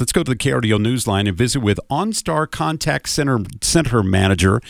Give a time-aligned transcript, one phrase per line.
[0.00, 4.60] Let's go to the KRDO Newsline and visit with OnStar Contact Center Center Manager.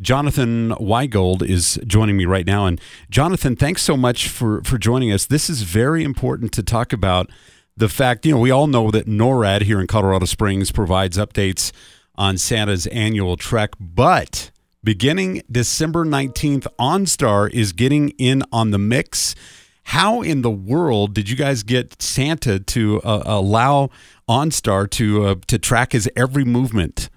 [0.00, 2.66] Jonathan Weigold is joining me right now.
[2.66, 5.26] And Jonathan, thanks so much for, for joining us.
[5.26, 7.30] This is very important to talk about
[7.76, 11.72] the fact, you know, we all know that NORAD here in Colorado Springs provides updates
[12.14, 14.50] on Santa's annual trek, but
[14.82, 19.34] beginning December 19th, OnStar is getting in on the mix.
[19.90, 23.90] How in the world did you guys get Santa to uh, allow
[24.28, 27.08] OnStar to uh, to track his every movement?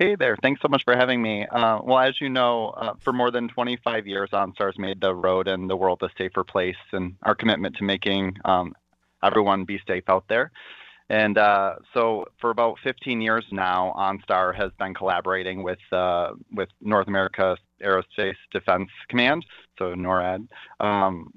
[0.00, 0.36] Hey there.
[0.42, 1.46] Thanks so much for having me.
[1.46, 5.46] Uh, well, as you know, uh, for more than 25 years, OnStar's made the road
[5.46, 8.74] and the world a safer place, and our commitment to making um,
[9.22, 10.50] everyone be safe out there.
[11.08, 16.68] And uh, so, for about 15 years now, OnStar has been collaborating with uh, with
[16.80, 19.44] North America Aerospace Defense Command,
[19.78, 20.46] so NORAD,
[20.80, 21.32] um,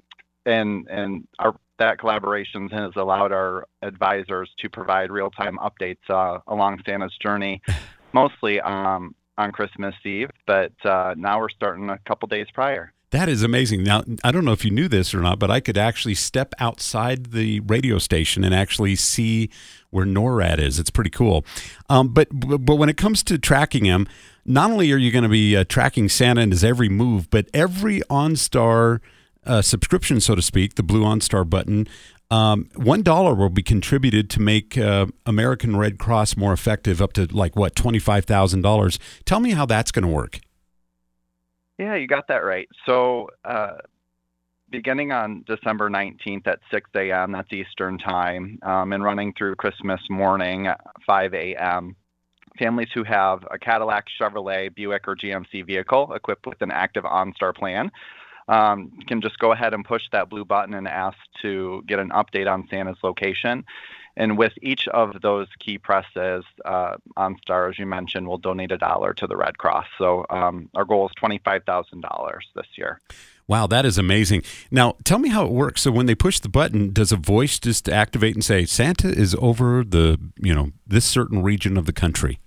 [0.46, 6.82] and and our that collaboration has allowed our advisors to provide real-time updates uh, along
[6.86, 7.62] Santa's journey
[8.14, 12.94] mostly um, on Christmas Eve, but uh, now we're starting a couple days prior.
[13.12, 13.84] That is amazing.
[13.84, 16.54] Now, I don't know if you knew this or not, but I could actually step
[16.60, 19.50] outside the radio station and actually see
[19.92, 20.80] where NORAD is.
[20.80, 21.46] It's pretty cool.
[21.88, 24.08] Um, but but when it comes to tracking him,
[24.46, 27.48] not only are you going to be uh, tracking Santa and his every move, but
[27.54, 29.00] every OnStar
[29.46, 31.88] uh, subscription, so to speak, the blue OnStar button,
[32.32, 37.14] um, One dollar will be contributed to make uh, American Red Cross more effective, up
[37.14, 38.98] to like what twenty five thousand dollars.
[39.26, 40.40] Tell me how that's going to work.
[41.78, 42.68] Yeah, you got that right.
[42.86, 43.78] So, uh,
[44.70, 50.02] beginning on December 19th at 6 a.m., that's Eastern Time, um, and running through Christmas
[50.10, 51.96] morning at 5 a.m.,
[52.58, 57.54] families who have a Cadillac, Chevrolet, Buick, or GMC vehicle equipped with an active OnStar
[57.54, 57.92] plan
[58.48, 62.10] um, can just go ahead and push that blue button and ask to get an
[62.10, 63.64] update on Santa's location.
[64.18, 68.78] And with each of those key presses, uh, OnStar, as you mentioned, will donate a
[68.78, 69.86] dollar to the Red Cross.
[69.98, 73.02] So um, our goal is $25,000 this year.
[73.48, 74.42] Wow, that is amazing.
[74.72, 75.82] Now, tell me how it works.
[75.82, 79.36] So when they push the button, does a voice just activate and say, Santa is
[79.40, 82.40] over the, you know, this certain region of the country?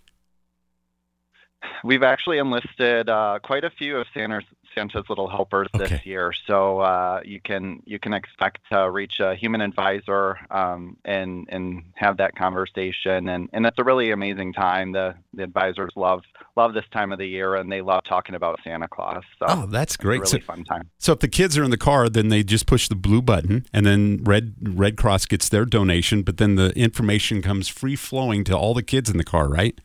[1.85, 4.45] We've actually enlisted uh, quite a few of Santa's,
[4.75, 9.35] Santa's Little Helpers this year, so uh, you can you can expect to reach a
[9.35, 14.93] human advisor um, and and have that conversation, and, and it's a really amazing time.
[14.93, 16.23] The the advisors love
[16.57, 19.23] love this time of the year, and they love talking about Santa Claus.
[19.39, 20.21] So Oh, that's great.
[20.21, 20.91] really So, fun time.
[20.99, 23.65] so if the kids are in the car, then they just push the blue button,
[23.73, 26.23] and then Red Red Cross gets their donation.
[26.23, 29.79] But then the information comes free flowing to all the kids in the car, right?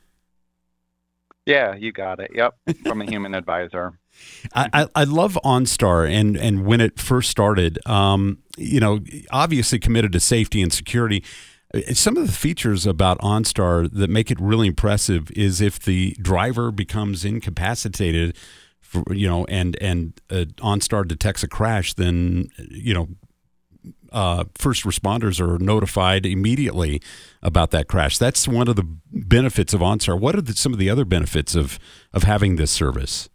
[1.46, 2.31] Yeah, you got it.
[2.34, 4.00] Yep, from a human advisor.
[4.56, 9.00] I, I, love OnStar and and when it first started, um, you know,
[9.31, 11.24] obviously committed to safety and security.
[11.74, 16.16] Uh, Some of the features about OnStar that make it really impressive is if the
[16.22, 18.38] driver becomes incapacitated,
[18.82, 23.09] for, you know, and and uh, OnStar detects a crash, then you know.
[24.13, 27.01] Uh, first responders are notified immediately
[27.41, 28.18] about that crash.
[28.18, 30.19] That's one of the benefits of OnStar.
[30.19, 31.79] What are the, some of the other benefits of
[32.13, 33.29] of having this service?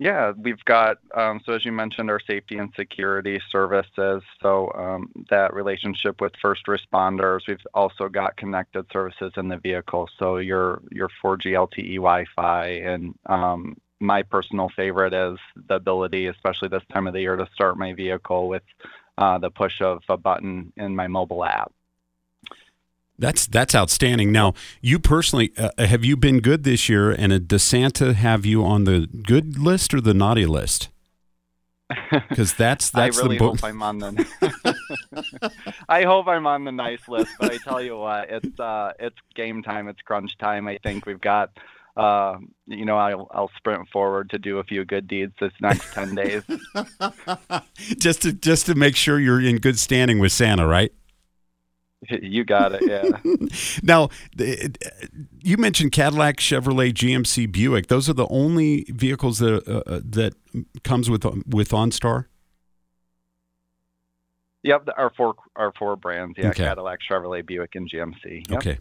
[0.00, 4.22] Yeah, we've got, um, so as you mentioned, our safety and security services.
[4.40, 7.40] So um, that relationship with first responders.
[7.46, 10.08] We've also got connected services in the vehicle.
[10.18, 15.38] So your your 4G LTE Wi-Fi, and um, my personal favorite is
[15.68, 18.62] the ability, especially this time of the year, to start my vehicle with
[19.18, 21.72] uh, the push of a button in my mobile app.
[23.18, 24.32] That's that's outstanding.
[24.32, 27.10] Now, you personally, uh, have you been good this year?
[27.10, 30.88] And uh, does Santa have you on the good list or the naughty list?
[32.10, 35.52] Because that's that's I really the bo- hope I'm on the.
[35.88, 39.16] I hope I'm on the nice list, but I tell you what, it's uh, it's
[39.34, 39.88] game time.
[39.88, 40.66] It's crunch time.
[40.68, 41.50] I think we've got.
[41.96, 45.92] Uh, you know, I'll, I'll sprint forward to do a few good deeds this next
[45.92, 46.42] ten days.
[47.98, 50.92] just to just to make sure you're in good standing with Santa, right?
[52.22, 52.82] you got it.
[52.86, 53.18] Yeah.
[53.82, 54.08] Now,
[55.42, 57.88] you mentioned Cadillac, Chevrolet, GMC, Buick.
[57.88, 60.34] Those are the only vehicles that uh, uh, that
[60.82, 62.26] comes with with OnStar.
[64.62, 64.88] Yep.
[64.96, 66.36] Our four our four brands.
[66.38, 66.48] Yeah.
[66.50, 66.64] Okay.
[66.64, 68.48] Cadillac, Chevrolet, Buick, and GMC.
[68.48, 68.58] Yep.
[68.58, 68.78] Okay.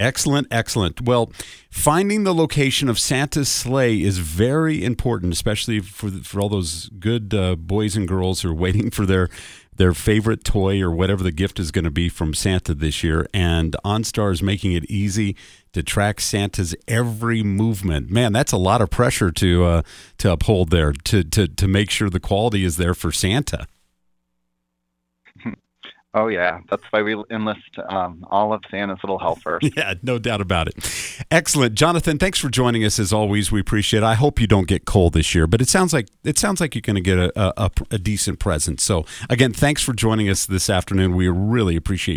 [0.00, 1.02] Excellent, excellent.
[1.02, 1.30] Well,
[1.70, 7.34] finding the location of Santa's sleigh is very important, especially for for all those good
[7.34, 9.28] uh, boys and girls who are waiting for their
[9.76, 13.26] their favorite toy or whatever the gift is going to be from Santa this year.
[13.34, 15.36] And OnStar is making it easy
[15.72, 18.10] to track Santa's every movement.
[18.10, 19.82] Man, that's a lot of pressure to uh,
[20.16, 23.66] to uphold there to to to make sure the quality is there for Santa.
[26.12, 29.60] Oh yeah, that's why we enlist um, all of Santa's little helpers.
[29.76, 31.24] Yeah, no doubt about it.
[31.30, 32.18] Excellent, Jonathan.
[32.18, 33.52] Thanks for joining us as always.
[33.52, 34.02] We appreciate.
[34.02, 34.06] it.
[34.06, 36.74] I hope you don't get cold this year, but it sounds like it sounds like
[36.74, 38.80] you're going to get a, a, a decent present.
[38.80, 41.14] So again, thanks for joining us this afternoon.
[41.14, 42.16] We really appreciate.